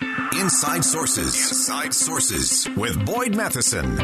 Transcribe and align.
Inside 0.00 0.84
Sources. 0.84 1.36
Inside 1.36 1.94
Sources 1.94 2.68
with 2.76 3.04
Boyd 3.06 3.36
Matheson. 3.36 3.96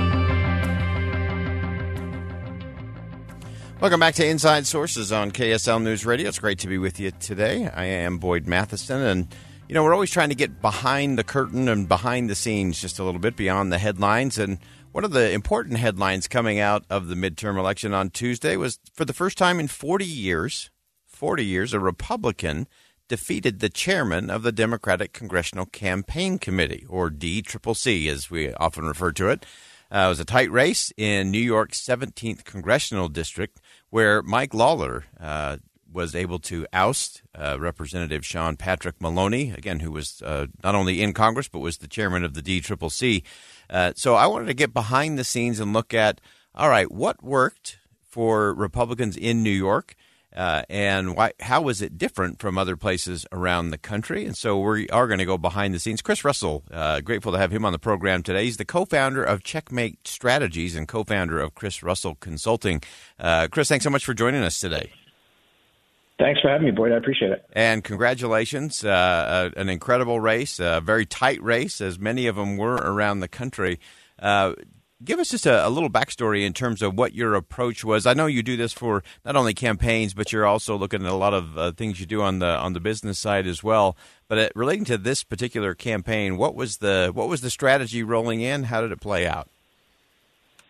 Welcome 3.80 4.01
back 4.01 4.15
to 4.16 4.27
Inside 4.27 4.66
Sources 4.66 5.10
on 5.10 5.30
KSL 5.30 5.82
News 5.82 6.05
Radio. 6.06 6.29
It's 6.29 6.38
great 6.38 6.59
to 6.60 6.68
be 6.68 6.79
with 6.79 7.01
you 7.01 7.10
today. 7.12 7.68
I 7.68 7.84
am 7.87 8.18
Boyd 8.18 8.46
Matheson, 8.46 9.01
and 9.01 9.34
you 9.68 9.74
know 9.74 9.82
we're 9.82 9.95
always 9.95 10.10
trying 10.10 10.29
to 10.29 10.34
get 10.34 10.60
behind 10.60 11.18
the 11.18 11.24
curtain 11.24 11.68
and 11.68 11.88
behind 11.88 12.30
the 12.30 12.34
scenes 12.34 12.80
just 12.80 12.98
a 12.98 13.04
little 13.04 13.20
bit 13.20 13.37
beyond 13.37 13.73
the 13.73 13.79
headlines. 13.79 14.38
And 14.38 14.59
one 14.93 15.04
of 15.04 15.12
the 15.12 15.30
important 15.32 15.79
headlines 15.79 16.29
coming 16.29 16.60
out 16.60 16.84
of 16.91 17.09
the 17.09 17.15
midterm 17.15 17.59
election 17.59 17.95
on 17.95 18.10
Tuesday 18.10 18.57
was 18.57 18.79
for 18.93 19.04
the 19.04 19.12
first 19.12 19.38
time 19.38 19.59
in 19.59 19.66
40 19.66 20.04
years, 20.04 20.70
40 21.07 21.45
years, 21.45 21.73
a 21.73 21.80
Republican 21.80 22.68
defeated 23.10 23.59
the 23.59 23.69
chairman 23.69 24.30
of 24.30 24.42
the 24.42 24.52
Democratic 24.52 25.12
Congressional 25.12 25.66
Campaign 25.66 26.38
Committee, 26.38 26.87
or 26.88 27.10
DCCC 27.10 28.09
as 28.09 28.30
we 28.30 28.55
often 28.55 28.87
refer 28.87 29.12
to 29.12 29.28
it. 29.28 29.45
Uh, 29.93 30.04
it 30.07 30.09
was 30.09 30.21
a 30.21 30.24
tight 30.24 30.51
race 30.52 30.93
in 30.96 31.32
New 31.32 31.40
York's 31.40 31.85
17th 31.85 32.45
congressional 32.45 33.09
district, 33.09 33.60
where 33.90 34.23
Mike 34.23 34.54
Lawler 34.54 35.04
uh, 35.18 35.57
was 35.93 36.15
able 36.15 36.38
to 36.38 36.66
oust 36.73 37.23
uh, 37.35 37.59
Representative 37.59 38.24
Sean 38.24 38.57
Patrick 38.57 39.01
Maloney, 39.01 39.51
again, 39.51 39.80
who 39.80 39.90
was 39.90 40.23
uh, 40.23 40.46
not 40.63 40.76
only 40.76 41.02
in 41.02 41.13
Congress 41.13 41.48
but 41.48 41.59
was 41.59 41.79
the 41.79 41.88
chairman 41.88 42.23
of 42.23 42.35
the 42.35 42.42
DCCC. 42.42 43.24
Uh, 43.68 43.92
so 43.96 44.15
I 44.15 44.29
wanted 44.29 44.46
to 44.46 44.54
get 44.54 44.73
behind 44.73 45.18
the 45.18 45.24
scenes 45.24 45.59
and 45.59 45.73
look 45.73 45.92
at 45.92 46.20
all 46.54 46.68
right, 46.68 46.90
what 46.90 47.23
worked 47.23 47.79
for 48.02 48.54
Republicans 48.54 49.16
in 49.16 49.42
New 49.42 49.51
York, 49.51 49.96
uh, 50.34 50.62
and 50.68 51.16
why? 51.16 51.32
How 51.40 51.60
was 51.62 51.82
it 51.82 51.98
different 51.98 52.38
from 52.38 52.56
other 52.56 52.76
places 52.76 53.26
around 53.32 53.70
the 53.70 53.78
country? 53.78 54.24
And 54.24 54.36
so 54.36 54.59
we 54.59 54.88
are 54.90 55.06
going 55.06 55.18
to 55.18 55.24
go 55.24 55.38
behind 55.38 55.74
the 55.74 55.80
scenes. 55.80 56.02
Chris 56.02 56.24
Russell, 56.24 56.62
uh, 56.70 57.00
grateful 57.00 57.32
to 57.32 57.38
have 57.38 57.52
him 57.52 57.64
on 57.64 57.73
the 57.73 57.78
program 57.78 58.23
today. 58.23 58.45
He's 58.45 58.56
the 58.56 58.64
co-founder 58.64 59.23
of 59.23 59.42
Checkmate 59.42 60.06
Strategies 60.06 60.76
and 60.76 60.86
co-founder 60.86 61.40
of 61.40 61.54
Chris 61.54 61.82
Russell 61.82 62.14
Consulting. 62.16 62.82
Uh, 63.18 63.48
Chris, 63.51 63.68
thanks 63.68 63.84
so 63.84 63.90
much 63.90 64.04
for 64.04 64.14
joining 64.14 64.42
us 64.42 64.60
today. 64.60 64.92
Thanks 66.20 66.41
for 66.42 66.50
having 66.50 66.66
me, 66.66 66.70
Boyd. 66.70 66.92
I 66.92 66.97
appreciate 66.97 67.32
it. 67.32 67.47
And 67.54 67.82
congratulations. 67.82 68.84
Uh, 68.84 68.91
uh, 68.91 69.50
an 69.56 69.70
incredible 69.70 70.20
race, 70.20 70.60
a 70.60 70.82
very 70.84 71.06
tight 71.06 71.42
race, 71.42 71.81
as 71.81 71.98
many 71.98 72.26
of 72.26 72.36
them 72.36 72.58
were 72.58 72.75
around 72.75 73.20
the 73.20 73.28
country. 73.28 73.81
Uh, 74.19 74.53
give 75.03 75.19
us 75.19 75.31
just 75.31 75.47
a, 75.47 75.66
a, 75.66 75.70
little 75.70 75.91
backstory 75.91 76.44
in 76.44 76.53
terms 76.53 76.82
of 76.82 76.97
what 76.97 77.15
your 77.15 77.34
approach 77.34 77.84
was. 77.84 78.06
I 78.06 78.15
know 78.15 78.26
you 78.26 78.43
do 78.43 78.56
this 78.56 78.72
for 78.72 79.03
not 79.25 79.37
only 79.37 79.54
campaigns, 79.54 80.15
but 80.15 80.32
you're 80.32 80.47
also 80.47 80.76
looking 80.76 81.04
at 81.04 81.10
a 81.10 81.15
lot 81.15 81.34
of 81.34 81.59
uh, 81.59 81.72
things 81.72 82.00
you 82.00 82.06
do 82.06 82.22
on 82.22 82.38
the 82.38 82.47
on 82.47 82.72
the 82.72 82.81
business 82.81 83.19
side 83.19 83.47
as 83.47 83.62
well. 83.62 83.97
But 84.28 84.38
uh, 84.38 84.48
relating 84.54 84.84
to 84.87 84.98
this 84.98 85.25
particular 85.25 85.75
campaign, 85.75 86.37
what 86.37 86.54
was 86.54 86.78
the 86.78 87.10
what 87.15 87.28
was 87.28 87.41
the 87.41 87.50
strategy 87.50 88.03
rolling 88.03 88.41
in? 88.41 88.65
How 88.65 88.81
did 88.81 88.92
it 88.92 89.00
play 89.00 89.26
out? 89.26 89.48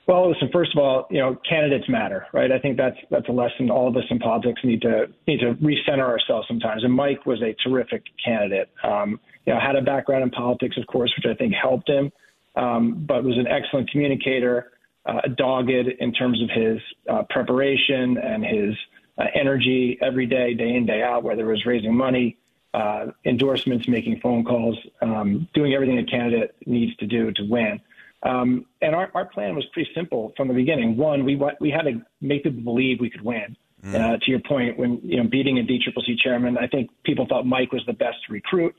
Well, 0.07 0.29
listen. 0.29 0.49
First 0.53 0.73
of 0.75 0.83
all, 0.83 1.07
you 1.09 1.19
know, 1.21 1.39
candidates 1.49 1.89
matter, 1.89 2.27
right? 2.33 2.51
I 2.51 2.59
think 2.59 2.77
that's 2.77 2.97
that's 3.11 3.29
a 3.29 3.33
lesson 3.33 3.71
all 3.71 3.87
of 3.87 3.97
us 3.97 4.05
in 4.11 4.19
politics 4.19 4.61
need 4.65 4.83
to 4.83 5.07
need 5.27 5.39
to 5.41 5.55
recenter 5.55 6.03
ourselves 6.03 6.49
sometimes. 6.49 6.83
And 6.83 6.93
Mike 6.93 7.27
was 7.27 7.41
a 7.43 7.55
terrific 7.63 8.03
candidate. 8.25 8.71
Um, 8.83 9.21
you 9.47 9.55
know, 9.55 9.61
had 9.61 9.77
a 9.77 9.83
background 9.83 10.25
in 10.25 10.31
politics, 10.31 10.77
of 10.77 10.87
course, 10.87 11.13
which 11.17 11.27
I 11.31 11.37
think 11.37 11.55
helped 11.55 11.89
him, 11.89 12.11
um, 12.57 13.05
but 13.07 13.25
was 13.25 13.39
an 13.39 13.47
excellent 13.47 13.91
communicator, 13.91 14.73
uh, 15.07 15.21
dogged 15.37 15.71
in 15.71 16.13
terms 16.13 16.43
of 16.43 16.51
his 16.51 16.79
uh, 17.09 17.23
preparation 17.31 18.19
and 18.19 18.45
his 18.45 18.75
uh, 19.19 19.25
energy 19.35 19.99
every 20.03 20.27
day, 20.27 20.55
day 20.55 20.75
in, 20.75 20.87
day 20.87 21.03
out, 21.03 21.23
whether 21.23 21.49
it 21.49 21.53
was 21.53 21.65
raising 21.67 21.95
money, 21.95 22.37
uh, 22.75 23.07
endorsements, 23.25 23.89
making 23.89 24.21
phone 24.21 24.45
calls, 24.45 24.79
um, 25.03 25.49
doing 25.55 25.75
everything 25.75 25.99
a 25.99 26.05
candidate 26.05 26.55
needs 26.67 26.95
to 26.97 27.07
do 27.07 27.33
to 27.33 27.43
win. 27.45 27.81
Um, 28.23 28.67
and 28.83 28.95
our, 28.95 29.11
our 29.15 29.25
plan 29.25 29.55
was 29.55 29.65
pretty 29.73 29.91
simple 29.95 30.33
from 30.37 30.49
the 30.49 30.55
beginning. 30.55 30.97
One, 30.97 31.25
we 31.25 31.41
we 31.59 31.71
had 31.71 31.83
to 31.83 32.03
make 32.21 32.45
people 32.45 32.61
believe 32.61 33.01
we 33.01 33.11
could 33.11 33.23
win. 33.23 33.57
Mm. 33.83 33.95
Uh, 33.95 34.19
to 34.19 34.31
your 34.31 34.41
point, 34.41 34.79
when 34.79 35.01
you 35.03 35.17
know 35.17 35.29
beating 35.29 35.59
a 35.59 35.63
DCCC 35.63 36.19
chairman, 36.19 36.59
I 36.59 36.67
think 36.67 36.91
people 37.03 37.27
thought 37.27 37.47
Mike 37.47 37.73
was 37.73 37.83
the 37.87 37.95
best 37.95 38.19
recruit, 38.29 38.75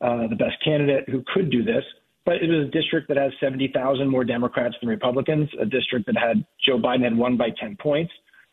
uh, 0.00 0.28
the 0.28 0.36
best 0.36 0.62
candidate 0.64 1.08
who 1.08 1.24
could 1.32 1.50
do 1.50 1.64
this. 1.64 1.84
But 2.24 2.36
it 2.36 2.48
was 2.48 2.68
a 2.68 2.70
district 2.70 3.08
that 3.08 3.16
has 3.16 3.32
70,000 3.38 4.08
more 4.08 4.24
Democrats 4.24 4.76
than 4.80 4.88
Republicans, 4.88 5.50
a 5.60 5.66
district 5.66 6.06
that 6.06 6.16
had 6.16 6.44
Joe 6.64 6.78
Biden 6.78 7.02
had 7.02 7.16
won 7.16 7.36
by 7.36 7.50
10 7.50 7.76
points. 7.76 8.12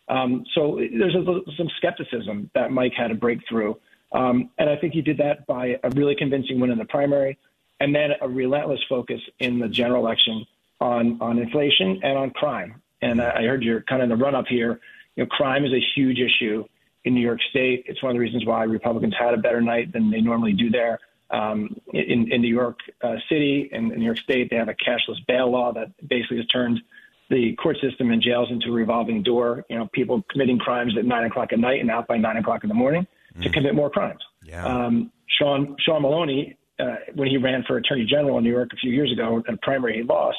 Um, 0.09 0.43
so 0.53 0.77
there's 0.77 1.15
a, 1.15 1.39
some 1.55 1.69
skepticism 1.77 2.49
that 2.53 2.71
Mike 2.71 2.93
had 2.93 3.11
a 3.11 3.15
breakthrough. 3.15 3.75
Um, 4.11 4.49
and 4.57 4.69
I 4.69 4.75
think 4.75 4.93
he 4.93 5.01
did 5.01 5.17
that 5.19 5.47
by 5.47 5.79
a 5.83 5.89
really 5.91 6.15
convincing 6.15 6.59
win 6.59 6.69
in 6.69 6.77
the 6.77 6.85
primary 6.85 7.37
and 7.81 7.95
then 7.95 8.11
a 8.21 8.29
relentless 8.29 8.79
focus 8.87 9.19
in 9.39 9.57
the 9.57 9.67
general 9.67 10.05
election 10.05 10.45
on 10.79 11.17
on 11.19 11.39
inflation 11.39 11.99
and 12.03 12.17
on 12.17 12.29
crime. 12.29 12.81
And 13.01 13.19
I 13.19 13.43
heard 13.43 13.63
you're 13.63 13.81
kind 13.81 14.01
of 14.01 14.11
in 14.11 14.17
the 14.17 14.23
run 14.23 14.35
up 14.35 14.45
here. 14.47 14.79
You 15.15 15.23
know, 15.23 15.27
crime 15.27 15.65
is 15.65 15.73
a 15.73 15.81
huge 15.95 16.19
issue 16.19 16.63
in 17.05 17.15
New 17.15 17.21
York 17.21 17.39
State. 17.49 17.85
It's 17.87 18.03
one 18.03 18.11
of 18.11 18.15
the 18.15 18.19
reasons 18.19 18.45
why 18.45 18.63
Republicans 18.63 19.15
had 19.17 19.33
a 19.33 19.37
better 19.37 19.61
night 19.61 19.91
than 19.91 20.11
they 20.11 20.21
normally 20.21 20.53
do 20.53 20.69
there. 20.69 20.99
Um, 21.31 21.77
in, 21.93 22.31
in 22.31 22.41
New 22.41 22.53
York 22.53 22.79
uh, 23.01 23.15
City 23.29 23.69
and 23.71 23.87
New 23.89 24.03
York 24.03 24.17
State, 24.17 24.49
they 24.49 24.57
have 24.57 24.67
a 24.67 24.73
cashless 24.73 25.25
bail 25.27 25.49
law 25.49 25.71
that 25.73 25.87
basically 26.07 26.37
has 26.37 26.45
turned 26.47 26.81
the 27.29 27.55
court 27.55 27.77
system 27.81 28.11
and 28.11 28.21
jails 28.21 28.49
into 28.51 28.67
a 28.67 28.71
revolving 28.71 29.23
door. 29.23 29.65
You 29.69 29.79
know, 29.79 29.89
people 29.93 30.23
committing 30.29 30.59
crimes 30.59 30.97
at 30.97 31.05
nine 31.05 31.23
o'clock 31.23 31.53
at 31.53 31.59
night 31.59 31.79
and 31.79 31.89
out 31.89 32.07
by 32.07 32.17
nine 32.17 32.37
o'clock 32.37 32.63
in 32.63 32.67
the 32.67 32.75
morning 32.75 33.07
mm. 33.37 33.43
to 33.43 33.49
commit 33.49 33.73
more 33.73 33.89
crimes. 33.89 34.21
Yeah. 34.43 34.65
Um, 34.65 35.11
Sean 35.39 35.77
Sean 35.79 36.01
Maloney 36.01 36.57
uh, 36.79 36.95
when 37.15 37.29
he 37.29 37.37
ran 37.37 37.63
for 37.67 37.77
attorney 37.77 38.05
general 38.05 38.37
in 38.37 38.43
New 38.43 38.51
York 38.51 38.69
a 38.73 38.75
few 38.77 38.91
years 38.91 39.11
ago 39.11 39.41
in 39.47 39.53
a 39.53 39.57
primary 39.57 39.97
he 39.97 40.03
lost, 40.03 40.37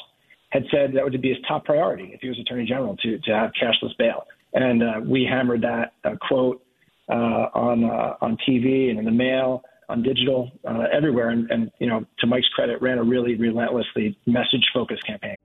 had 0.49 0.63
said 0.71 0.93
that 0.93 1.03
would 1.03 1.19
be 1.21 1.29
his 1.29 1.37
top 1.47 1.65
priority 1.65 2.11
if 2.13 2.21
he 2.21 2.29
was 2.29 2.37
attorney 2.39 2.65
general 2.65 2.95
to 2.97 3.17
to 3.19 3.31
have 3.31 3.51
cashless 3.59 3.97
bail. 3.97 4.25
And 4.53 4.83
uh, 4.83 5.01
we 5.03 5.25
hammered 5.25 5.61
that 5.61 5.93
uh, 6.03 6.15
quote 6.27 6.63
uh, 7.09 7.49
on 7.53 7.83
uh, 7.85 8.15
on 8.21 8.37
TV 8.47 8.89
and 8.89 8.99
in 8.99 9.05
the 9.05 9.11
mail, 9.11 9.63
on 9.89 10.03
digital, 10.03 10.51
uh, 10.67 10.85
everywhere. 10.91 11.29
And, 11.29 11.49
and 11.51 11.71
you 11.79 11.87
know, 11.87 12.05
to 12.19 12.27
Mike's 12.27 12.47
credit, 12.49 12.81
ran 12.81 12.97
a 12.97 13.03
really 13.03 13.35
relentlessly 13.35 14.17
message 14.25 14.65
focused 14.73 15.05
campaign. 15.05 15.35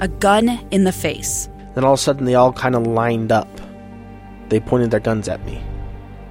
A 0.00 0.08
gun 0.08 0.48
in 0.70 0.84
the 0.84 0.92
face. 0.92 1.48
Then 1.74 1.84
all 1.84 1.94
of 1.94 1.98
a 1.98 2.02
sudden, 2.02 2.24
they 2.24 2.34
all 2.34 2.52
kind 2.52 2.74
of 2.74 2.86
lined 2.86 3.32
up. 3.32 3.48
They 4.48 4.60
pointed 4.60 4.90
their 4.90 5.00
guns 5.00 5.28
at 5.28 5.44
me. 5.46 5.62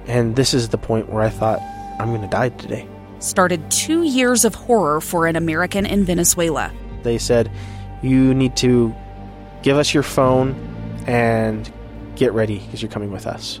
And 0.06 0.36
this 0.36 0.54
is 0.54 0.68
the 0.68 0.78
point 0.78 1.08
where 1.10 1.22
I 1.22 1.30
thought, 1.30 1.60
I'm 1.98 2.08
going 2.08 2.22
to 2.22 2.28
die 2.28 2.50
today 2.50 2.88
started 3.24 3.70
two 3.70 4.02
years 4.02 4.44
of 4.44 4.54
horror 4.54 5.00
for 5.00 5.26
an 5.26 5.36
American 5.36 5.86
in 5.86 6.04
Venezuela. 6.04 6.72
They 7.02 7.18
said, 7.18 7.50
You 8.02 8.34
need 8.34 8.56
to 8.56 8.94
give 9.62 9.76
us 9.76 9.94
your 9.94 10.02
phone 10.02 10.54
and 11.06 11.70
get 12.16 12.32
ready 12.32 12.58
because 12.58 12.82
you're 12.82 12.90
coming 12.90 13.10
with 13.10 13.26
us. 13.26 13.60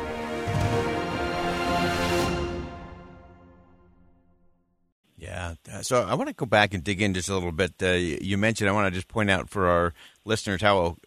So 5.81 6.03
I 6.03 6.13
want 6.15 6.29
to 6.29 6.35
go 6.35 6.45
back 6.45 6.73
and 6.73 6.83
dig 6.83 7.01
in 7.01 7.13
just 7.13 7.29
a 7.29 7.33
little 7.33 7.51
bit. 7.51 7.73
Uh, 7.81 7.91
you 7.91 8.37
mentioned, 8.37 8.69
I 8.69 8.73
want 8.73 8.87
to 8.87 8.97
just 8.97 9.07
point 9.07 9.29
out 9.29 9.49
for 9.49 9.67
our 9.67 9.93
listeners 10.25 10.61
how 10.61 10.97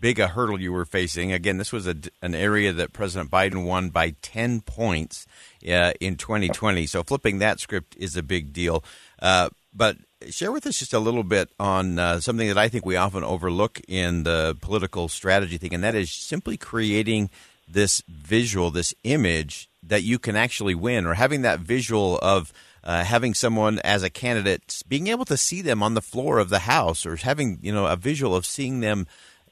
big 0.00 0.18
a 0.18 0.28
hurdle 0.28 0.60
you 0.60 0.72
were 0.72 0.84
facing. 0.84 1.32
Again, 1.32 1.58
this 1.58 1.72
was 1.72 1.86
a, 1.86 1.96
an 2.20 2.34
area 2.34 2.72
that 2.72 2.92
President 2.92 3.30
Biden 3.30 3.64
won 3.64 3.90
by 3.90 4.14
10 4.22 4.60
points 4.60 5.26
uh, 5.68 5.92
in 6.00 6.16
2020. 6.16 6.86
So 6.86 7.02
flipping 7.02 7.38
that 7.38 7.60
script 7.60 7.96
is 7.96 8.16
a 8.16 8.22
big 8.22 8.52
deal. 8.52 8.84
Uh, 9.20 9.50
but 9.74 9.96
share 10.28 10.52
with 10.52 10.66
us 10.66 10.78
just 10.78 10.92
a 10.92 10.98
little 10.98 11.24
bit 11.24 11.50
on 11.58 11.98
uh, 11.98 12.20
something 12.20 12.48
that 12.48 12.58
I 12.58 12.68
think 12.68 12.86
we 12.86 12.96
often 12.96 13.24
overlook 13.24 13.80
in 13.88 14.22
the 14.22 14.56
political 14.60 15.08
strategy 15.08 15.58
thing, 15.58 15.74
and 15.74 15.82
that 15.82 15.94
is 15.94 16.12
simply 16.12 16.56
creating 16.56 17.30
this 17.66 18.02
visual, 18.08 18.70
this 18.70 18.94
image 19.04 19.68
that 19.82 20.02
you 20.02 20.18
can 20.18 20.36
actually 20.36 20.74
win, 20.74 21.06
or 21.06 21.14
having 21.14 21.42
that 21.42 21.60
visual 21.60 22.18
of 22.18 22.52
uh, 22.84 23.04
having 23.04 23.34
someone 23.34 23.78
as 23.80 24.02
a 24.02 24.10
candidate, 24.10 24.82
being 24.88 25.06
able 25.08 25.24
to 25.26 25.36
see 25.36 25.62
them 25.62 25.82
on 25.82 25.94
the 25.94 26.02
floor 26.02 26.38
of 26.38 26.48
the 26.48 26.60
House, 26.60 27.06
or 27.06 27.16
having 27.16 27.58
you 27.62 27.72
know 27.72 27.86
a 27.86 27.96
visual 27.96 28.34
of 28.34 28.46
seeing 28.46 28.80
them 28.80 29.06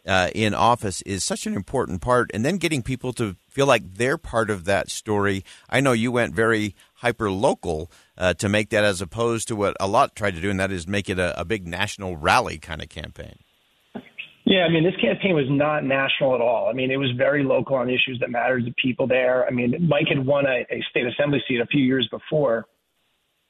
uh, 0.07 0.31
in 0.35 0.55
office 0.55 1.03
is 1.03 1.25
such 1.25 1.47
an 1.47 1.55
important 1.55 2.01
part, 2.01 2.31
and 2.33 2.45
then 2.45 2.57
getting 2.57 2.83
people 2.83 3.13
to 3.15 3.37
feel 3.49 3.67
like 3.67 3.95
they're 3.95 4.19
part 4.19 4.51
of 4.51 4.65
that 4.65 4.91
story. 4.91 5.45
I 5.69 5.81
know 5.81 5.93
you 5.93 6.13
went 6.13 6.35
very 6.35 6.75
hyper 6.95 7.31
local 7.31 7.91
uh, 8.17 8.35
to 8.35 8.49
make 8.49 8.71
that, 8.71 8.85
as 8.85 9.01
opposed 9.01 9.49
to 9.49 9.57
what 9.57 9.77
a 9.81 9.87
lot 9.87 10.17
tried 10.17 10.35
to 10.35 10.41
do, 10.41 10.51
and 10.51 10.61
that 10.61 10.73
is 10.73 10.87
make 10.87 11.09
it 11.09 11.19
a, 11.19 11.39
a 11.39 11.45
big 11.45 11.67
national 11.67 12.17
rally 12.17 12.59
kind 12.59 12.83
of 12.83 12.89
campaign. 12.89 13.39
Yeah, 14.45 14.65
I 14.65 14.69
mean, 14.69 14.83
this 14.83 14.97
campaign 15.01 15.35
was 15.35 15.47
not 15.49 15.85
national 15.85 16.35
at 16.35 16.41
all. 16.41 16.69
I 16.69 16.73
mean, 16.73 16.91
it 16.91 16.97
was 16.97 17.13
very 17.17 17.45
local 17.45 17.77
on 17.77 17.89
issues 17.89 18.19
that 18.21 18.31
mattered 18.31 18.65
to 18.65 18.75
people 18.83 19.07
there. 19.07 19.47
I 19.47 19.51
mean, 19.51 19.87
Mike 19.89 20.09
had 20.09 20.27
won 20.27 20.45
a, 20.47 20.67
a 20.71 20.83
state 20.91 21.07
assembly 21.07 21.41
seat 21.47 21.61
a 21.61 21.67
few 21.67 21.85
years 21.85 22.09
before. 22.11 22.67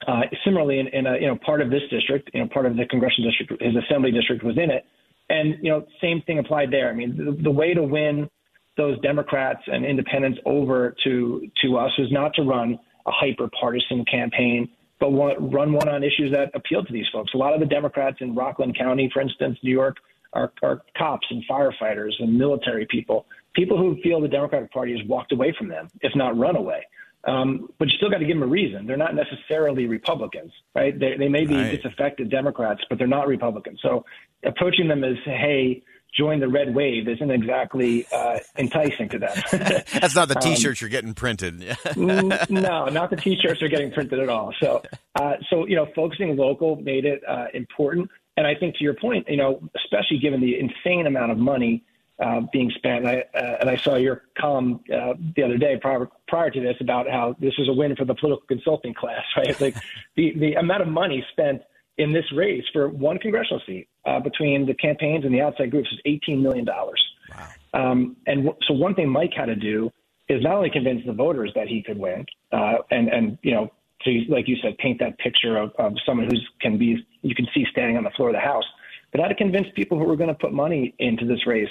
Uh, 0.06 0.23
similarly, 0.44 0.79
in, 0.79 0.88
in 0.88 1.06
a 1.06 1.14
you 1.19 1.26
know 1.26 1.37
part 1.37 1.61
of 1.61 1.70
this 1.70 1.82
district, 1.91 2.31
you 2.32 2.41
know 2.41 2.49
part 2.49 2.67
of 2.67 2.76
the 2.76 2.87
congressional 2.87 3.31
district, 3.31 3.62
his 3.62 3.75
assembly 3.76 4.11
district 4.11 4.43
was 4.43 4.56
in 4.56 4.70
it, 4.70 4.85
and 5.29 5.56
you 5.62 5.70
know 5.70 5.87
same 6.00 6.23
thing 6.23 6.38
applied 6.38 6.70
there. 6.70 6.88
I 6.88 6.94
mean, 6.94 7.17
the, 7.17 7.43
the 7.43 7.50
way 7.50 7.75
to 7.75 7.82
win 7.82 8.29
those 8.76 8.99
Democrats 9.00 9.61
and 9.67 9.85
independents 9.85 10.38
over 10.47 10.94
to 11.05 11.49
to 11.62 11.76
us 11.76 11.91
was 11.99 12.11
not 12.11 12.35
to 12.35 12.43
run 12.43 12.79
a 13.06 13.11
hyper 13.11 13.49
partisan 13.61 14.05
campaign, 14.11 14.69
but 15.00 15.12
one, 15.12 15.50
run 15.50 15.73
one 15.73 15.88
on 15.88 16.03
issues 16.03 16.32
that 16.32 16.50
appeal 16.55 16.85
to 16.85 16.93
these 16.93 17.06
folks. 17.12 17.32
A 17.35 17.37
lot 17.37 17.55
of 17.55 17.61
the 17.61 17.67
Democrats 17.67 18.19
in 18.20 18.35
Rockland 18.35 18.76
County, 18.79 19.11
for 19.12 19.20
instance, 19.20 19.58
New 19.62 19.73
York, 19.73 19.96
are, 20.32 20.53
are 20.62 20.82
cops 20.96 21.26
and 21.31 21.43
firefighters 21.50 22.12
and 22.20 22.38
military 22.38 22.87
people, 22.91 23.26
people 23.55 23.76
who 23.76 24.00
feel 24.03 24.20
the 24.20 24.29
Democratic 24.29 24.70
Party 24.73 24.96
has 24.96 25.06
walked 25.08 25.32
away 25.32 25.55
from 25.58 25.69
them, 25.69 25.88
if 26.03 26.12
not 26.14 26.38
run 26.38 26.56
away. 26.56 26.82
Um, 27.25 27.69
but 27.78 27.88
you 27.88 27.94
still 27.96 28.11
got 28.11 28.19
to 28.19 28.25
give 28.25 28.37
them 28.37 28.43
a 28.43 28.50
reason. 28.50 28.87
They're 28.87 28.96
not 28.96 29.14
necessarily 29.14 29.87
Republicans, 29.87 30.52
right? 30.75 30.99
They, 30.99 31.17
they 31.19 31.28
may 31.28 31.44
be 31.44 31.55
right. 31.55 31.76
disaffected 31.76 32.31
Democrats, 32.31 32.81
but 32.88 32.99
they're 32.99 33.06
not 33.06 33.28
Republicans. 33.28 33.81
So 33.82 34.05
approaching 34.44 34.88
them 34.88 35.05
as, 35.05 35.17
hey, 35.25 35.82
join 36.17 36.40
the 36.40 36.49
red 36.49 36.75
wave 36.75 37.08
isn't 37.08 37.31
exactly 37.31 38.06
uh, 38.12 38.38
enticing 38.56 39.08
to 39.11 39.19
them. 39.19 39.37
That's 39.52 40.14
not 40.14 40.28
the 40.28 40.37
um, 40.37 40.43
T-shirts 40.43 40.81
um, 40.81 40.87
you're 40.87 40.90
getting 40.90 41.14
printed. 41.14 41.61
no, 41.96 42.87
not 42.87 43.11
the 43.11 43.17
T-shirts 43.17 43.62
are 43.62 43.69
getting 43.69 43.93
printed 43.93 44.19
at 44.19 44.28
all. 44.28 44.52
So, 44.61 44.82
uh, 45.14 45.34
so 45.50 45.67
you 45.67 45.76
know, 45.76 45.87
focusing 45.94 46.37
local 46.37 46.76
made 46.76 47.05
it 47.05 47.22
uh, 47.28 47.46
important. 47.55 48.11
And 48.37 48.46
I 48.46 48.55
think 48.55 48.76
to 48.76 48.84
your 48.84 48.94
point, 48.94 49.26
you 49.28 49.37
know, 49.37 49.61
especially 49.76 50.19
given 50.19 50.40
the 50.40 50.58
insane 50.58 51.06
amount 51.06 51.32
of 51.32 51.38
money 51.38 51.84
uh, 52.20 52.43
being 52.52 52.70
spent, 52.76 53.06
I, 53.06 53.25
uh, 53.34 53.56
and 53.61 53.70
I 53.70 53.76
saw 53.76 53.96
your 53.96 54.25
column 54.38 54.81
uh, 54.93 55.14
the 55.37 55.43
other 55.43 55.56
day 55.56 55.78
prior, 55.81 56.08
prior 56.28 56.50
to 56.50 56.61
this 56.61 56.76
about 56.81 57.08
how 57.08 57.34
this 57.40 57.56
was 57.58 57.69
a 57.69 57.72
win 57.72 57.96
for 57.96 58.05
the 58.05 58.14
political 58.14 58.46
consulting 58.46 58.94
class, 58.94 59.25
right? 59.37 59.58
Like 59.61 59.76
the, 60.17 60.34
the 60.37 60.55
amount 60.55 60.82
of 60.82 60.88
money 60.88 61.25
spent 61.32 61.62
in 61.99 62.12
this 62.12 62.25
race 62.32 62.64
for 62.72 62.88
one 62.88 63.19
congressional 63.19 63.61
seat 63.67 63.88
uh, 64.06 64.20
between 64.20 64.67
the 64.67 64.75
campaigns 64.75 65.25
and 65.25 65.34
the 65.34 65.40
outside 65.40 65.70
groups 65.70 65.88
is 65.93 65.99
$18 66.06 66.40
million. 66.40 66.67
Wow. 66.67 67.49
Um, 67.72 68.17
and 68.26 68.44
w- 68.44 68.56
so 68.67 68.75
one 68.75 68.94
thing 68.94 69.08
Mike 69.08 69.32
had 69.37 69.46
to 69.46 69.56
do 69.56 69.90
is 70.28 70.43
not 70.43 70.55
only 70.55 70.70
convince 70.70 71.05
the 71.06 71.12
voters 71.12 71.52
that 71.55 71.69
he 71.69 71.82
could 71.82 71.99
win, 71.99 72.25
uh, 72.52 72.76
and 72.90 73.08
and 73.08 73.38
you 73.43 73.52
know 73.52 73.70
to 74.02 74.25
like 74.28 74.49
you 74.49 74.56
said, 74.62 74.78
paint 74.78 74.99
that 75.00 75.19
picture 75.19 75.56
of, 75.56 75.72
of 75.78 75.93
someone 76.06 76.26
who's 76.31 76.49
can 76.61 76.78
be 76.78 77.05
you 77.22 77.34
can 77.34 77.46
see 77.55 77.64
standing 77.70 77.96
on 77.96 78.05
the 78.05 78.11
floor 78.11 78.31
of 78.31 78.34
the 78.34 78.40
House, 78.40 78.64
but 79.12 79.20
how 79.20 79.28
to 79.28 79.34
convince 79.34 79.67
people 79.75 79.99
who 79.99 80.05
were 80.05 80.17
going 80.17 80.28
to 80.28 80.34
put 80.34 80.52
money 80.52 80.94
into 80.99 81.26
this 81.26 81.46
race 81.46 81.69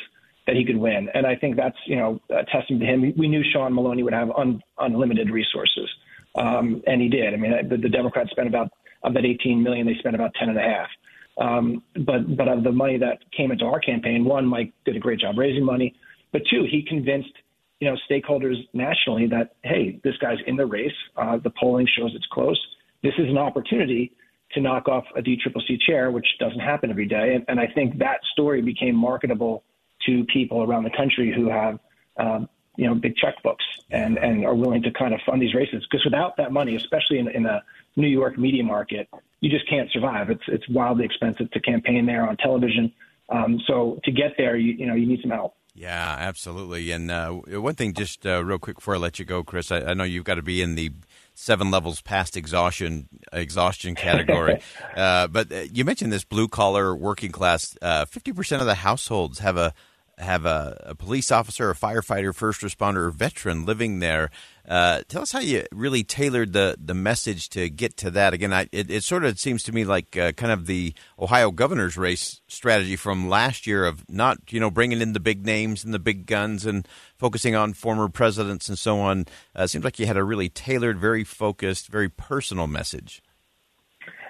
that 0.50 0.56
he 0.56 0.66
could 0.66 0.78
win. 0.78 1.08
And 1.14 1.28
I 1.28 1.36
think 1.36 1.56
that's 1.56 1.78
you 1.86 1.96
know 1.96 2.20
a 2.32 2.44
testament 2.46 2.82
to 2.82 2.88
him. 2.88 3.14
We 3.16 3.28
knew 3.28 3.44
Sean 3.54 3.72
Maloney 3.72 4.02
would 4.02 4.14
have 4.14 4.32
un, 4.32 4.60
unlimited 4.80 5.30
resources, 5.30 5.88
um, 6.34 6.82
and 6.88 7.00
he 7.00 7.08
did. 7.08 7.36
I 7.36 7.38
mean, 7.38 7.52
the, 7.70 7.78
the 7.78 7.90
Democrats 7.90 8.32
spent 8.32 8.48
about 8.48 8.72
of 9.04 9.14
that 9.14 9.26
18 9.26 9.62
million, 9.62 9.86
they 9.86 9.96
spent 10.00 10.16
about 10.16 10.34
10 10.38 10.50
and 10.50 10.58
a 10.58 10.62
half. 10.62 10.90
Um, 11.38 11.84
but 12.06 12.36
but 12.36 12.48
of 12.48 12.64
the 12.64 12.72
money 12.72 12.98
that 12.98 13.20
came 13.32 13.52
into 13.52 13.66
our 13.66 13.80
campaign, 13.80 14.26
one, 14.26 14.48
Mike 14.48 14.74
did 14.86 14.96
a 14.96 15.00
great 15.00 15.20
job 15.20 15.38
raising 15.38 15.64
money, 15.64 15.94
but 16.32 16.42
two, 16.50 16.66
he 16.70 16.84
convinced 16.84 17.32
you 17.80 17.90
know, 17.90 17.96
stakeholders 18.10 18.56
nationally 18.74 19.26
that, 19.28 19.56
hey, 19.64 20.02
this 20.04 20.18
guy's 20.18 20.40
in 20.48 20.58
the 20.58 20.66
race. 20.66 20.92
Uh, 21.16 21.38
the 21.38 21.52
polling 21.52 21.88
shows 21.98 22.12
it's 22.14 22.28
close. 22.30 22.60
This 23.04 23.14
is 23.18 23.30
an 23.30 23.38
opportunity 23.38 24.12
to 24.52 24.60
knock 24.60 24.90
off 24.90 25.06
a 25.16 25.22
DCCC 25.22 25.80
chair, 25.88 26.12
which 26.12 26.26
doesn't 26.40 26.60
happen 26.60 26.90
every 26.90 27.06
day. 27.06 27.36
And, 27.36 27.46
and 27.48 27.60
I 27.60 27.68
think 27.68 28.00
that 28.00 28.20
story 28.34 28.62
became 28.62 28.96
marketable 28.96 29.64
to 30.10 30.26
people 30.26 30.64
around 30.64 30.84
the 30.84 30.90
country 30.92 31.34
who 31.34 31.50
have, 31.50 31.80
um, 32.18 32.50
you 32.78 32.88
know, 32.88 32.96
big 32.96 33.16
checkbooks 33.16 33.66
and, 33.92 34.18
and 34.18 34.46
are 34.46 34.56
willing 34.56 34.84
to 34.84 34.92
kind 34.92 35.14
of 35.14 35.20
fund 35.26 35.42
these 35.42 35.54
races. 35.54 35.86
Because 35.90 36.04
without 36.06 36.38
that 36.38 36.52
money, 36.52 36.76
especially 36.76 37.20
in, 37.20 37.28
in 37.30 37.44
the 37.44 37.62
New 37.96 38.08
York 38.08 38.38
media 38.38 38.64
market, 38.64 39.10
you 39.42 39.50
just 39.50 39.70
can't 39.70 39.90
survive. 39.92 40.30
It's 40.30 40.44
it's 40.48 40.68
wildly 40.70 41.06
expensive 41.06 41.50
to 41.52 41.60
campaign 41.60 42.06
there 42.06 42.28
on 42.28 42.38
television. 42.38 42.92
Um, 43.30 43.60
so 43.68 44.00
to 44.06 44.12
get 44.12 44.34
there, 44.38 44.56
you, 44.56 44.74
you 44.74 44.86
know, 44.88 44.96
you 44.96 45.06
need 45.06 45.22
some 45.22 45.32
help. 45.32 45.56
Yeah, 45.76 46.16
absolutely. 46.20 46.92
And 46.92 47.10
uh, 47.10 47.30
one 47.32 47.76
thing, 47.76 47.94
just 47.94 48.26
uh, 48.26 48.44
real 48.44 48.60
quick 48.60 48.78
before 48.78 48.96
I 48.96 48.98
let 48.98 49.20
you 49.20 49.24
go, 49.24 49.44
Chris, 49.44 49.72
I, 49.72 49.82
I, 49.82 49.94
know 49.94 50.04
you've 50.04 50.26
got 50.26 50.36
to 50.36 50.42
be 50.42 50.62
in 50.62 50.76
the 50.76 50.92
seven 51.36 51.72
levels 51.72 52.02
past 52.02 52.36
exhaustion 52.36 53.08
exhaustion 53.32 53.96
category. 53.96 54.62
uh, 54.96 55.28
but 55.28 55.52
uh, 55.52 55.62
you 55.72 55.86
mentioned 55.86 56.12
this 56.12 56.26
blue 56.26 56.48
collar 56.48 56.94
working 56.96 57.32
class. 57.32 57.78
Uh, 57.82 58.04
fifty 58.06 58.34
percent 58.34 58.62
of 58.62 58.66
the 58.66 58.76
households 58.76 59.40
have 59.40 59.56
a 59.56 59.74
have 60.20 60.46
a, 60.46 60.78
a, 60.86 60.96
police 60.96 61.32
officer, 61.32 61.72
a 61.72 61.76
firefighter, 61.76 62.36
first 62.36 62.62
responder, 62.62 63.08
or 63.08 63.12
veteran 63.12 63.66
living 63.66 64.00
there. 64.00 64.30
Uh, 64.68 65.02
tell 65.08 65.22
us 65.22 65.32
how 65.32 65.40
you 65.40 65.66
really 65.72 66.04
tailored 66.04 66.54
the, 66.54 66.76
the 66.78 66.94
message 66.94 67.50
to 67.50 67.70
get 67.70 67.98
to 67.98 68.12
that. 68.12 68.34
Again, 68.34 68.54
I, 68.54 68.68
it, 68.72 68.92
it, 68.92 69.04
sort 69.04 69.24
of 69.24 69.40
seems 69.40 69.64
to 69.64 69.72
me 69.72 69.86
like 69.86 70.16
uh, 70.18 70.34
kind 70.34 70.52
of 70.52 70.68
the 70.68 70.94
Ohio 71.18 71.50
governor's 71.52 71.98
race 71.98 72.42
strategy 72.48 72.96
from 72.96 73.30
last 73.30 73.66
year 73.66 73.86
of 73.86 74.08
not 74.10 74.38
you 74.52 74.60
know 74.60 74.70
bringing 74.70 75.02
in 75.02 75.14
the 75.14 75.20
big 75.20 75.46
names 75.46 75.84
and 75.84 75.94
the 75.94 76.00
big 76.00 76.26
guns 76.26 76.66
and 76.66 76.88
focusing 77.18 77.56
on 77.56 77.74
former 77.74 78.10
presidents 78.10 78.70
and 78.70 78.78
so 78.78 79.00
on. 79.00 79.26
Uh, 79.56 79.66
seems 79.66 79.84
like 79.84 79.98
you 80.00 80.06
had 80.06 80.18
a 80.18 80.24
really 80.24 80.50
tailored, 80.50 81.00
very 81.00 81.24
focused, 81.24 81.88
very 81.88 82.10
personal 82.10 82.68
message. 82.68 83.24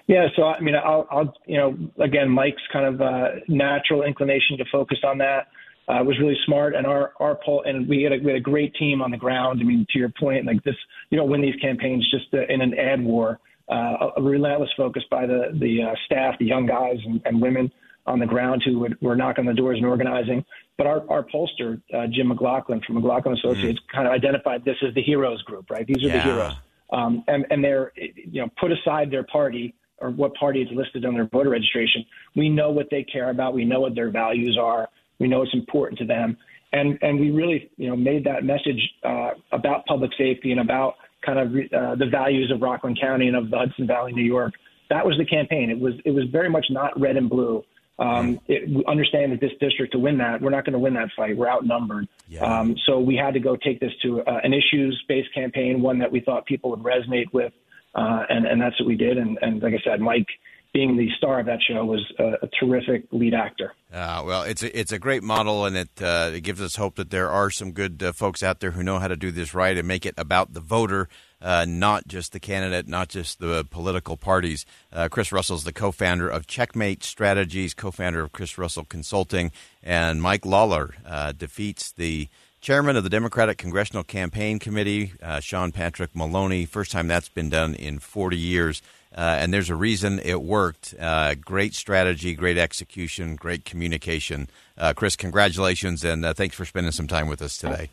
Yeah, 0.07 0.27
so 0.35 0.45
I 0.45 0.59
mean, 0.59 0.75
I'll, 0.75 1.07
I'll 1.11 1.33
you 1.45 1.57
know, 1.57 1.77
again, 1.99 2.29
Mike's 2.29 2.63
kind 2.71 2.85
of 2.85 3.01
uh, 3.01 3.29
natural 3.47 4.03
inclination 4.03 4.57
to 4.57 4.65
focus 4.71 4.99
on 5.03 5.17
that 5.19 5.47
uh, 5.89 6.03
was 6.03 6.17
really 6.19 6.37
smart. 6.45 6.75
And 6.75 6.85
our 6.85 7.13
our 7.19 7.37
poll 7.43 7.63
and 7.65 7.87
we 7.89 8.03
had 8.03 8.13
a, 8.13 8.17
we 8.17 8.27
had 8.31 8.37
a 8.37 8.47
great 8.53 8.73
team 8.75 9.01
on 9.01 9.11
the 9.11 9.17
ground. 9.17 9.59
I 9.61 9.65
mean, 9.65 9.85
to 9.91 9.99
your 9.99 10.11
point, 10.19 10.45
like 10.45 10.63
this, 10.63 10.75
you 11.09 11.17
don't 11.17 11.29
win 11.29 11.41
these 11.41 11.59
campaigns 11.61 12.09
just 12.09 12.33
uh, 12.33 12.45
in 12.53 12.61
an 12.61 12.73
ad 12.77 13.03
war. 13.03 13.39
Uh, 13.69 14.09
a, 14.15 14.19
a 14.19 14.21
relentless 14.21 14.69
focus 14.77 15.03
by 15.11 15.25
the 15.25 15.41
the 15.59 15.83
uh, 15.83 15.95
staff, 16.05 16.35
the 16.39 16.45
young 16.45 16.65
guys 16.65 16.97
and, 17.05 17.21
and 17.25 17.41
women 17.41 17.71
on 18.05 18.17
the 18.19 18.25
ground 18.25 18.63
who 18.65 18.79
would, 18.79 18.99
were 19.01 19.15
knocking 19.15 19.47
on 19.47 19.53
the 19.53 19.61
doors 19.61 19.77
and 19.77 19.85
organizing. 19.85 20.43
But 20.77 20.87
our, 20.87 21.03
our 21.11 21.23
pollster, 21.23 21.79
uh, 21.93 22.07
Jim 22.07 22.29
McLaughlin 22.29 22.81
from 22.81 22.95
McLaughlin 22.95 23.37
Associates, 23.37 23.79
mm. 23.79 23.93
kind 23.93 24.07
of 24.07 24.13
identified 24.13 24.65
this 24.65 24.77
as 24.87 24.95
the 24.95 25.03
heroes 25.03 25.41
group, 25.43 25.69
right? 25.69 25.85
These 25.85 26.03
are 26.03 26.07
yeah. 26.07 26.17
the 26.17 26.23
heroes. 26.23 26.53
Um, 26.91 27.23
and, 27.27 27.45
and 27.51 27.63
they're, 27.63 27.91
you 27.95 28.41
know, 28.41 28.49
put 28.59 28.71
aside 28.71 29.11
their 29.11 29.25
party 29.25 29.75
or 29.99 30.09
what 30.09 30.33
party 30.35 30.61
is 30.61 30.69
listed 30.71 31.05
on 31.05 31.13
their 31.13 31.25
voter 31.25 31.49
registration. 31.49 32.03
We 32.35 32.49
know 32.49 32.71
what 32.71 32.87
they 32.89 33.03
care 33.03 33.29
about. 33.29 33.53
We 33.53 33.65
know 33.65 33.81
what 33.81 33.93
their 33.93 34.09
values 34.09 34.57
are. 34.59 34.89
We 35.19 35.27
know 35.27 35.41
it's 35.41 35.53
important 35.53 35.99
to 35.99 36.05
them, 36.05 36.37
and 36.71 36.97
and 37.01 37.19
we 37.19 37.31
really 37.31 37.69
you 37.77 37.89
know 37.89 37.95
made 37.95 38.23
that 38.25 38.43
message 38.43 38.81
uh, 39.03 39.31
about 39.51 39.85
public 39.85 40.11
safety 40.17 40.51
and 40.51 40.61
about 40.61 40.95
kind 41.25 41.39
of 41.39 41.47
uh, 41.73 41.95
the 41.95 42.05
values 42.05 42.51
of 42.51 42.61
Rockland 42.61 42.99
County 42.99 43.27
and 43.27 43.35
of 43.35 43.49
the 43.49 43.57
Hudson 43.57 43.87
Valley, 43.87 44.13
New 44.13 44.23
York. 44.23 44.53
That 44.89 45.05
was 45.05 45.17
the 45.17 45.25
campaign. 45.25 45.69
It 45.69 45.79
was 45.79 45.93
it 46.05 46.11
was 46.11 46.25
very 46.31 46.49
much 46.49 46.67
not 46.69 46.99
red 46.99 47.17
and 47.17 47.29
blue. 47.29 47.63
Um, 47.99 48.39
it, 48.47 48.69
we 48.69 48.83
understand 48.87 49.33
that 49.33 49.41
this 49.41 49.51
district 49.59 49.91
to 49.91 49.99
win 49.99 50.17
that, 50.19 50.41
we're 50.41 50.51
not 50.51 50.63
going 50.63 50.73
to 50.73 50.79
win 50.79 50.93
that 50.93 51.09
fight. 51.17 51.35
We're 51.35 51.49
outnumbered. 51.49 52.07
Yeah. 52.29 52.43
Um, 52.43 52.77
so 52.85 52.97
we 52.97 53.17
had 53.17 53.33
to 53.33 53.41
go 53.41 53.57
take 53.57 53.81
this 53.81 53.91
to 54.03 54.21
uh, 54.21 54.39
an 54.41 54.53
issues-based 54.53 55.33
campaign, 55.33 55.81
one 55.81 55.99
that 55.99 56.09
we 56.09 56.21
thought 56.21 56.45
people 56.45 56.69
would 56.69 56.79
resonate 56.79 57.25
with, 57.33 57.51
uh, 57.95 58.23
and 58.29 58.45
and 58.45 58.61
that's 58.61 58.79
what 58.79 58.87
we 58.87 58.95
did. 58.95 59.17
And 59.17 59.37
and 59.41 59.61
like 59.61 59.73
I 59.73 59.81
said, 59.83 59.99
Mike 59.99 60.27
being 60.73 60.97
the 60.97 61.09
star 61.17 61.39
of 61.39 61.47
that 61.47 61.59
show 61.67 61.83
was 61.83 62.01
a, 62.19 62.33
a 62.43 62.49
terrific 62.59 63.05
lead 63.11 63.33
actor. 63.33 63.73
Uh, 63.91 64.21
well, 64.25 64.43
it's 64.43 64.61
a, 64.61 64.79
it's 64.79 64.91
a 64.91 64.99
great 64.99 65.23
model, 65.23 65.65
and 65.65 65.75
it 65.75 65.89
uh, 66.01 66.29
it 66.33 66.41
gives 66.41 66.61
us 66.61 66.75
hope 66.75 66.95
that 66.95 67.09
there 67.09 67.29
are 67.29 67.49
some 67.49 67.71
good 67.71 68.01
uh, 68.03 68.11
folks 68.11 68.43
out 68.43 68.59
there 68.59 68.71
who 68.71 68.83
know 68.83 68.99
how 68.99 69.07
to 69.07 69.15
do 69.15 69.31
this 69.31 69.53
right 69.53 69.77
and 69.77 69.87
make 69.87 70.05
it 70.05 70.13
about 70.15 70.53
the 70.53 70.59
voter, 70.59 71.09
uh, 71.41 71.65
not 71.67 72.07
just 72.07 72.33
the 72.33 72.39
candidate, 72.39 72.87
not 72.87 73.09
just 73.09 73.39
the 73.39 73.65
political 73.65 74.15
parties. 74.15 74.65
Uh, 74.93 75.09
Chris 75.09 75.31
Russell 75.31 75.55
is 75.55 75.63
the 75.63 75.73
co-founder 75.73 76.29
of 76.29 76.45
Checkmate 76.45 77.03
Strategies, 77.03 77.73
co-founder 77.73 78.21
of 78.21 78.31
Chris 78.31 78.57
Russell 78.57 78.85
Consulting, 78.85 79.51
and 79.81 80.21
Mike 80.21 80.45
Lawler 80.45 80.93
uh, 81.03 81.31
defeats 81.31 81.91
the 81.91 82.29
chairman 82.61 82.95
of 82.95 83.03
the 83.03 83.09
Democratic 83.09 83.57
Congressional 83.57 84.03
Campaign 84.03 84.59
Committee, 84.59 85.13
Sean 85.39 85.71
Patrick 85.71 86.13
Maloney. 86.13 86.65
First 86.65 86.91
time 86.91 87.07
that's 87.07 87.29
been 87.29 87.49
done 87.49 87.73
in 87.73 87.99
40 87.99 88.37
years. 88.37 88.81
Uh, 89.19 89.35
and 89.41 89.53
there's 89.53 89.69
a 89.69 89.75
reason 89.75 90.17
it 90.19 90.41
worked. 90.41 90.95
Uh, 90.97 91.35
great 91.35 91.75
strategy, 91.75 92.33
great 92.33 92.57
execution, 92.57 93.35
great 93.35 93.65
communication. 93.65 94.47
Uh, 94.77 94.93
Chris, 94.93 95.17
congratulations, 95.17 96.05
and 96.05 96.23
uh, 96.23 96.33
thanks 96.33 96.55
for 96.55 96.63
spending 96.63 96.93
some 96.93 97.05
time 97.05 97.27
with 97.27 97.41
us 97.41 97.57
today. 97.57 97.89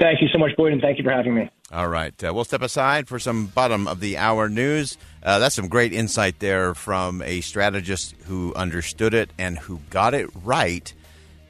Thank 0.00 0.20
you 0.20 0.26
so 0.32 0.38
much, 0.38 0.50
Boyd, 0.56 0.72
and 0.72 0.82
thank 0.82 0.98
you 0.98 1.04
for 1.04 1.12
having 1.12 1.36
me. 1.36 1.48
All 1.70 1.86
right. 1.86 2.12
Uh, 2.24 2.34
we'll 2.34 2.42
step 2.42 2.62
aside 2.62 3.06
for 3.06 3.20
some 3.20 3.46
bottom 3.46 3.86
of 3.86 4.00
the 4.00 4.16
hour 4.16 4.48
news. 4.48 4.98
Uh, 5.22 5.38
that's 5.38 5.54
some 5.54 5.68
great 5.68 5.92
insight 5.92 6.40
there 6.40 6.74
from 6.74 7.22
a 7.22 7.40
strategist 7.40 8.16
who 8.24 8.52
understood 8.54 9.14
it 9.14 9.30
and 9.38 9.56
who 9.56 9.78
got 9.90 10.12
it 10.12 10.28
right, 10.42 10.92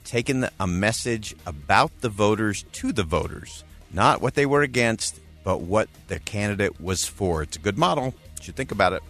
taking 0.04 0.44
a 0.60 0.66
message 0.66 1.34
about 1.46 1.92
the 2.02 2.10
voters 2.10 2.66
to 2.72 2.92
the 2.92 3.04
voters. 3.04 3.64
Not 3.90 4.20
what 4.20 4.34
they 4.34 4.44
were 4.44 4.60
against, 4.60 5.18
but 5.44 5.62
what 5.62 5.88
the 6.08 6.18
candidate 6.18 6.78
was 6.78 7.06
for. 7.06 7.40
It's 7.40 7.56
a 7.56 7.60
good 7.60 7.78
model. 7.78 8.12
You 8.38 8.44
should 8.44 8.56
think 8.56 8.72
about 8.72 8.92
it. 8.92 9.02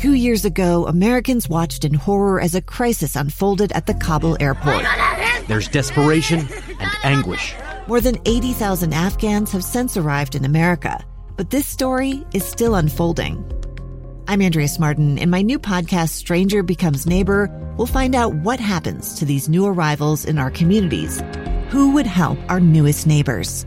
Two 0.00 0.14
years 0.14 0.46
ago, 0.46 0.86
Americans 0.86 1.48
watched 1.48 1.84
in 1.84 1.92
horror 1.92 2.40
as 2.40 2.54
a 2.54 2.62
crisis 2.62 3.16
unfolded 3.16 3.70
at 3.72 3.84
the 3.84 3.92
Kabul 3.92 4.36
airport. 4.40 4.86
There's 5.46 5.68
desperation 5.68 6.48
and 6.80 6.90
anguish. 7.04 7.54
More 7.86 8.00
than 8.00 8.16
80,000 8.24 8.94
Afghans 8.94 9.52
have 9.52 9.62
since 9.62 9.98
arrived 9.98 10.34
in 10.34 10.46
America, 10.46 11.04
but 11.36 11.50
this 11.50 11.66
story 11.66 12.24
is 12.32 12.46
still 12.46 12.76
unfolding. 12.76 13.44
I'm 14.26 14.40
Andrea 14.40 14.68
Martin. 14.78 15.18
In 15.18 15.28
my 15.28 15.42
new 15.42 15.58
podcast, 15.58 16.10
Stranger 16.10 16.62
Becomes 16.62 17.06
Neighbor, 17.06 17.50
we'll 17.76 17.86
find 17.86 18.14
out 18.14 18.32
what 18.36 18.60
happens 18.60 19.14
to 19.18 19.24
these 19.24 19.48
new 19.48 19.66
arrivals 19.66 20.24
in 20.24 20.38
our 20.38 20.50
communities. 20.50 21.20
Who 21.70 21.92
would 21.92 22.06
help 22.06 22.38
our 22.48 22.60
newest 22.60 23.06
neighbors? 23.06 23.66